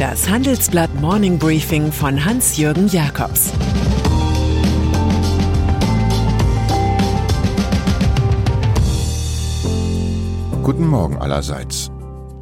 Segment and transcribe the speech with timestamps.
[0.00, 3.52] Das Handelsblatt Morning Briefing von Hans-Jürgen Jakobs
[10.62, 11.90] Guten Morgen allerseits.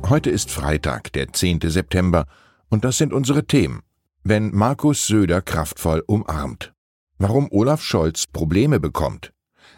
[0.09, 1.63] Heute ist Freitag, der 10.
[1.65, 2.27] September,
[2.69, 3.81] und das sind unsere Themen.
[4.23, 6.73] Wenn Markus Söder kraftvoll umarmt.
[7.19, 9.33] Warum Olaf Scholz Probleme bekommt.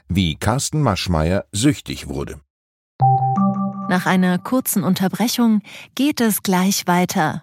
[0.06, 2.42] Wie Carsten Maschmeyer süchtig wurde.
[3.88, 5.62] Nach einer kurzen Unterbrechung
[5.94, 7.42] geht es gleich weiter.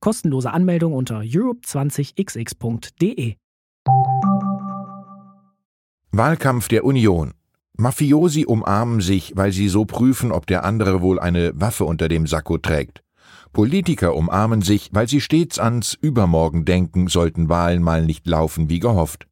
[0.00, 3.36] Kostenlose Anmeldung unter europe20xx.de.
[6.12, 7.32] Wahlkampf der Union.
[7.76, 12.28] Mafiosi umarmen sich, weil sie so prüfen, ob der andere wohl eine Waffe unter dem
[12.28, 13.02] Sakko trägt.
[13.52, 18.78] Politiker umarmen sich, weil sie stets ans Übermorgen denken, sollten Wahlen mal nicht laufen wie
[18.78, 19.26] gehofft.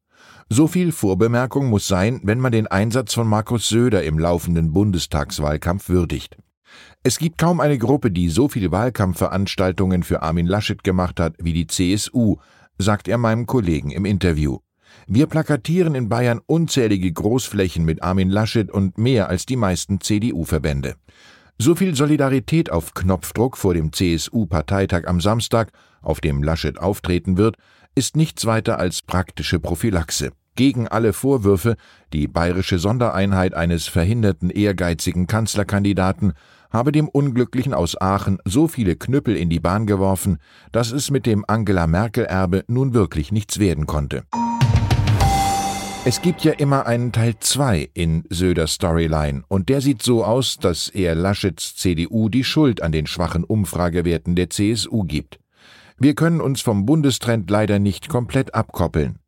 [0.49, 5.87] So viel Vorbemerkung muss sein, wenn man den Einsatz von Markus Söder im laufenden Bundestagswahlkampf
[5.89, 6.37] würdigt.
[7.03, 11.53] Es gibt kaum eine Gruppe, die so viele Wahlkampfveranstaltungen für Armin Laschet gemacht hat wie
[11.53, 12.37] die CSU,
[12.77, 14.59] sagt er meinem Kollegen im Interview.
[15.07, 20.95] Wir plakatieren in Bayern unzählige Großflächen mit Armin Laschet und mehr als die meisten CDU-Verbände.
[21.59, 27.55] So viel Solidarität auf Knopfdruck vor dem CSU-Parteitag am Samstag, auf dem Laschet auftreten wird,
[27.95, 31.77] ist nichts weiter als praktische Prophylaxe gegen alle Vorwürfe,
[32.11, 36.33] die bayerische Sondereinheit eines verhinderten ehrgeizigen Kanzlerkandidaten
[36.71, 40.37] habe dem Unglücklichen aus Aachen so viele Knüppel in die Bahn geworfen,
[40.71, 44.23] dass es mit dem Angela Merkel-Erbe nun wirklich nichts werden konnte.
[46.05, 50.55] Es gibt ja immer einen Teil 2 in Söders Storyline, und der sieht so aus,
[50.55, 55.37] dass er Laschets CDU die Schuld an den schwachen Umfragewerten der CSU gibt.
[55.99, 59.19] Wir können uns vom Bundestrend leider nicht komplett abkoppeln.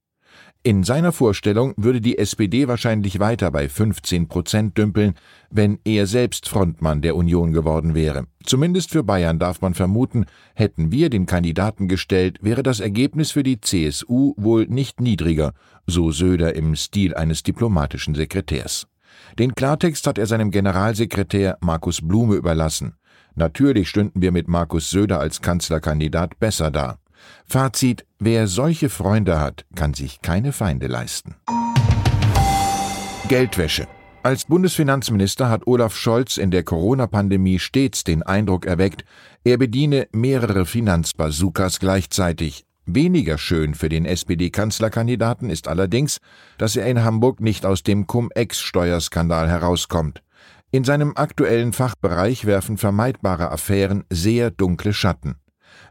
[0.61, 5.13] In seiner Vorstellung würde die SPD wahrscheinlich weiter bei 15 Prozent dümpeln,
[5.49, 8.25] wenn er selbst Frontmann der Union geworden wäre.
[8.43, 10.25] Zumindest für Bayern darf man vermuten,
[10.55, 15.53] hätten wir den Kandidaten gestellt, wäre das Ergebnis für die CSU wohl nicht niedriger,
[15.87, 18.85] so Söder im Stil eines diplomatischen Sekretärs.
[19.39, 22.95] Den Klartext hat er seinem Generalsekretär Markus Blume überlassen.
[23.33, 26.97] Natürlich stünden wir mit Markus Söder als Kanzlerkandidat besser da.
[27.45, 31.35] Fazit, wer solche Freunde hat, kann sich keine Feinde leisten.
[33.27, 33.87] Geldwäsche.
[34.21, 39.05] Als Bundesfinanzminister hat Olaf Scholz in der Corona-Pandemie stets den Eindruck erweckt,
[39.43, 42.65] er bediene mehrere Finanzbazookas gleichzeitig.
[42.85, 46.17] Weniger schön für den SPD-Kanzlerkandidaten ist allerdings,
[46.57, 50.23] dass er in Hamburg nicht aus dem Cum-Ex-Steuerskandal herauskommt.
[50.71, 55.35] In seinem aktuellen Fachbereich werfen vermeidbare Affären sehr dunkle Schatten.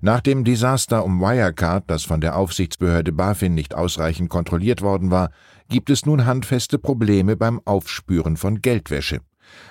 [0.00, 5.30] Nach dem Desaster um Wirecard, das von der Aufsichtsbehörde BaFin nicht ausreichend kontrolliert worden war,
[5.68, 9.20] gibt es nun handfeste Probleme beim Aufspüren von Geldwäsche.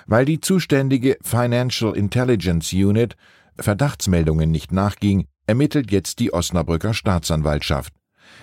[0.06, 3.16] Weil die zuständige Financial Intelligence Unit
[3.58, 7.92] Verdachtsmeldungen nicht nachging, ermittelt jetzt die Osnabrücker Staatsanwaltschaft.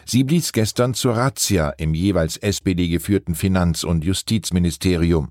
[0.06, 5.30] Sie blies gestern zur Razzia im jeweils SPD geführten Finanz- und Justizministerium.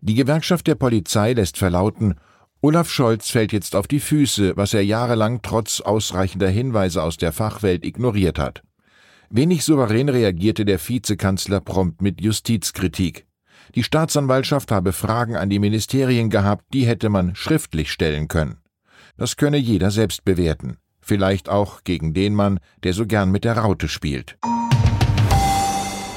[0.00, 2.16] Die Gewerkschaft der Polizei lässt verlauten,
[2.64, 7.32] Olaf Scholz fällt jetzt auf die Füße, was er jahrelang trotz ausreichender Hinweise aus der
[7.32, 8.62] Fachwelt ignoriert hat.
[9.30, 13.26] Wenig souverän reagierte der Vizekanzler prompt mit Justizkritik.
[13.74, 18.58] Die Staatsanwaltschaft habe Fragen an die Ministerien gehabt, die hätte man schriftlich stellen können.
[19.16, 20.76] Das könne jeder selbst bewerten.
[21.00, 24.38] Vielleicht auch gegen den Mann, der so gern mit der Raute spielt.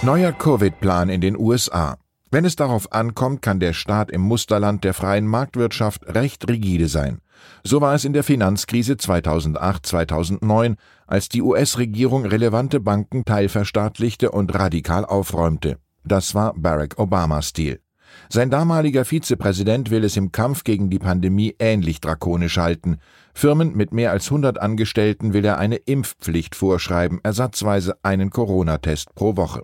[0.03, 1.97] Neuer Covid-Plan in den USA.
[2.35, 7.22] Wenn es darauf ankommt, kann der Staat im Musterland der freien Marktwirtschaft recht rigide sein.
[7.63, 10.75] So war es in der Finanzkrise 2008-2009,
[11.07, 15.77] als die US-Regierung relevante Banken teilverstaatlichte und radikal aufräumte.
[16.04, 17.80] Das war Barack Obama-Stil.
[18.27, 22.98] Sein damaliger Vizepräsident will es im Kampf gegen die Pandemie ähnlich drakonisch halten.
[23.33, 29.38] Firmen mit mehr als 100 Angestellten will er eine Impfpflicht vorschreiben, ersatzweise einen Corona-Test pro
[29.38, 29.63] Woche.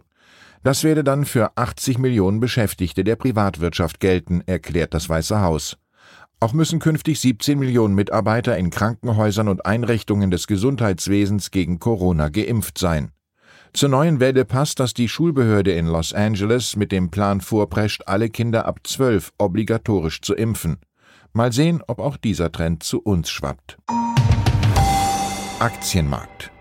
[0.63, 5.77] Das werde dann für 80 Millionen Beschäftigte der Privatwirtschaft gelten, erklärt das Weiße Haus.
[6.39, 12.77] Auch müssen künftig 17 Millionen Mitarbeiter in Krankenhäusern und Einrichtungen des Gesundheitswesens gegen Corona geimpft
[12.77, 13.11] sein.
[13.73, 18.29] Zur neuen Welle passt, dass die Schulbehörde in Los Angeles mit dem Plan vorprescht, alle
[18.29, 20.77] Kinder ab 12 obligatorisch zu impfen.
[21.33, 23.77] Mal sehen, ob auch dieser Trend zu uns schwappt.
[25.59, 26.51] Aktienmarkt.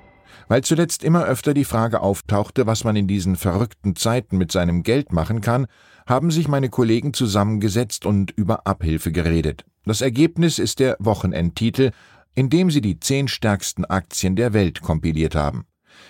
[0.50, 4.82] Weil zuletzt immer öfter die Frage auftauchte, was man in diesen verrückten Zeiten mit seinem
[4.82, 5.68] Geld machen kann,
[6.08, 9.64] haben sich meine Kollegen zusammengesetzt und über Abhilfe geredet.
[9.84, 11.92] Das Ergebnis ist der Wochenendtitel,
[12.34, 15.66] in dem sie die zehn stärksten Aktien der Welt kompiliert haben.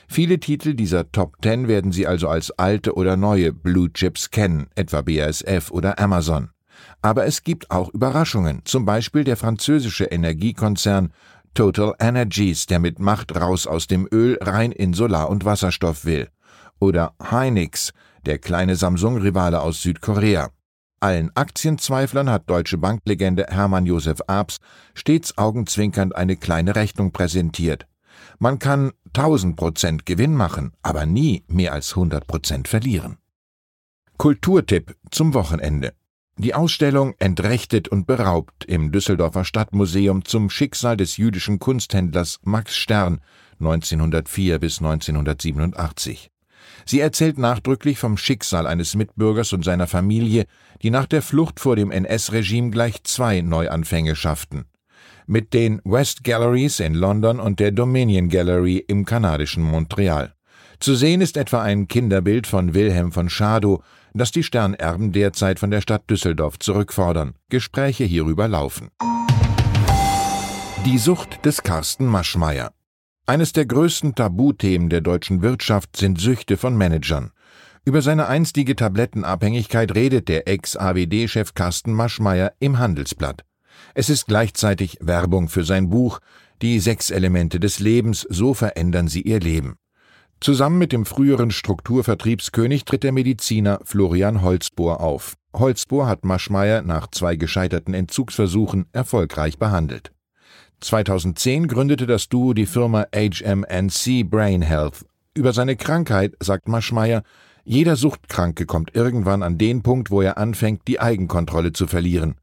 [0.08, 4.69] Viele Titel dieser Top Ten werden Sie also als alte oder neue Blue Chips kennen,
[4.75, 6.48] etwa BASF oder Amazon.
[7.02, 11.12] Aber es gibt auch Überraschungen, zum Beispiel der französische Energiekonzern
[11.55, 16.29] Total Energies, der mit Macht raus aus dem Öl rein in Solar- und Wasserstoff will.
[16.79, 17.93] Oder Hynix,
[18.25, 20.50] der kleine Samsung-Rivale aus Südkorea.
[21.00, 24.58] Allen Aktienzweiflern hat Deutsche Banklegende Hermann Josef Abs
[24.94, 27.87] stets augenzwinkernd eine kleine Rechnung präsentiert.
[28.38, 33.17] Man kann 1000 Prozent Gewinn machen, aber nie mehr als 100 Prozent verlieren.
[34.19, 35.94] Kulturtipp zum Wochenende.
[36.38, 43.20] Die Ausstellung Entrechtet und beraubt im Düsseldorfer Stadtmuseum zum Schicksal des jüdischen Kunsthändlers Max Stern
[43.58, 46.30] 1904 bis 1987.
[46.86, 50.46] Sie erzählt nachdrücklich vom Schicksal eines Mitbürgers und seiner Familie,
[50.82, 54.64] die nach der Flucht vor dem NS-Regime gleich zwei Neuanfänge schafften.
[55.26, 60.34] Mit den West Galleries in London und der Dominion Gallery im kanadischen Montreal.
[60.80, 63.82] Zu sehen ist etwa ein Kinderbild von Wilhelm von Schadow,
[64.14, 67.34] das die Sternerben derzeit von der Stadt Düsseldorf zurückfordern.
[67.50, 68.88] Gespräche hierüber laufen.
[70.86, 72.72] Die Sucht des Carsten Maschmeyer.
[73.26, 77.32] Eines der größten Tabuthemen der deutschen Wirtschaft sind Süchte von Managern.
[77.84, 83.44] Über seine einstige Tablettenabhängigkeit redet der Ex-AWD-Chef Carsten Maschmeyer im Handelsblatt.
[83.94, 86.20] Es ist gleichzeitig Werbung für sein Buch
[86.62, 89.76] Die sechs Elemente des Lebens, so verändern sie ihr Leben.
[90.40, 95.34] Zusammen mit dem früheren Strukturvertriebskönig tritt der Mediziner Florian Holzbohr auf.
[95.52, 100.12] Holzbohr hat Maschmeyer nach zwei gescheiterten Entzugsversuchen erfolgreich behandelt.
[100.81, 105.04] 2010 gründete das Duo die Firma HMNC Brain Health.
[105.34, 107.22] Über seine Krankheit sagt Maschmeyer,
[107.64, 112.37] jeder Suchtkranke kommt irgendwann an den Punkt, wo er anfängt, die Eigenkontrolle zu verlieren.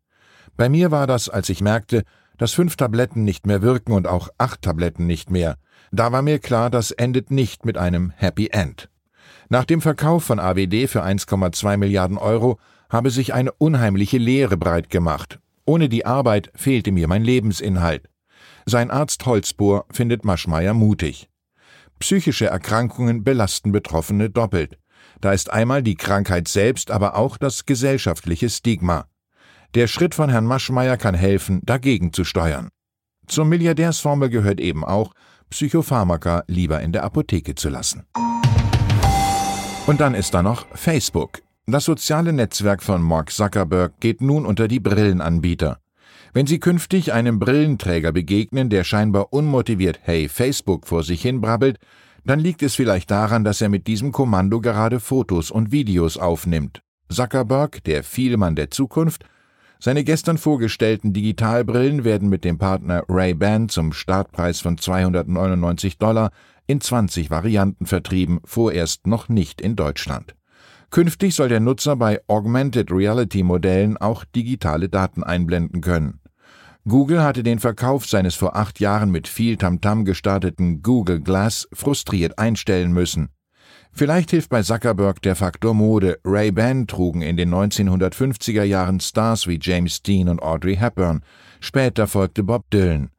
[0.55, 2.03] Bei mir war das, als ich merkte,
[2.37, 5.57] dass fünf Tabletten nicht mehr wirken und auch acht Tabletten nicht mehr.
[5.91, 8.89] Da war mir klar, das endet nicht mit einem Happy End.
[9.49, 14.89] Nach dem Verkauf von AWD für 1,2 Milliarden Euro habe sich eine unheimliche Leere breit
[14.89, 15.39] gemacht.
[15.65, 18.09] Ohne die Arbeit fehlte mir mein Lebensinhalt.
[18.65, 21.29] Sein Arzt Holzbohr findet Maschmeyer mutig.
[21.99, 24.77] Psychische Erkrankungen belasten Betroffene doppelt.
[25.19, 29.07] Da ist einmal die Krankheit selbst, aber auch das gesellschaftliche Stigma.
[29.75, 32.69] Der Schritt von Herrn Maschmeyer kann helfen, dagegen zu steuern.
[33.27, 35.13] Zur Milliardärsformel gehört eben auch,
[35.49, 38.05] Psychopharmaka lieber in der Apotheke zu lassen.
[39.85, 41.41] Und dann ist da noch Facebook.
[41.65, 45.79] Das soziale Netzwerk von Mark Zuckerberg geht nun unter die Brillenanbieter.
[46.33, 51.77] Wenn Sie künftig einem Brillenträger begegnen, der scheinbar unmotiviert Hey Facebook vor sich hin brabbelt,
[52.25, 56.81] dann liegt es vielleicht daran, dass er mit diesem Kommando gerade Fotos und Videos aufnimmt.
[57.09, 59.23] Zuckerberg, der Vielmann der Zukunft,
[59.79, 66.31] seine gestern vorgestellten Digitalbrillen werden mit dem Partner Ray-Ban zum Startpreis von 299 Dollar
[66.67, 70.35] in 20 Varianten vertrieben, vorerst noch nicht in Deutschland.
[70.89, 76.21] Künftig soll der Nutzer bei Augmented Reality Modellen auch digitale Daten einblenden können.
[76.87, 82.39] Google hatte den Verkauf seines vor acht Jahren mit viel Tamtam gestarteten Google Glass frustriert
[82.39, 83.29] einstellen müssen.
[83.97, 86.19] Vielleicht hilft bei Zuckerberg der Faktor Mode.
[86.23, 91.23] Ray-Ban trugen in den 1950er Jahren Stars wie James Dean und Audrey Hepburn.
[91.61, 93.09] Später folgte Bob Dylan.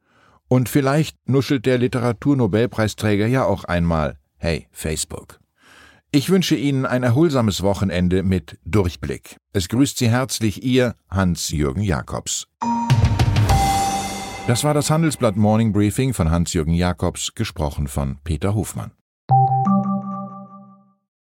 [0.47, 4.15] Und vielleicht nuschelt der Literaturnobelpreisträger ja auch einmal.
[4.37, 5.41] Hey, Facebook.
[6.11, 9.35] Ich wünsche Ihnen ein erholsames Wochenende mit Durchblick.
[9.51, 12.47] Es grüßt Sie herzlich Ihr Hans-Jürgen Jakobs.
[14.47, 18.91] Das war das Handelsblatt Morning Briefing von Hans-Jürgen Jakobs, gesprochen von Peter Hofmann.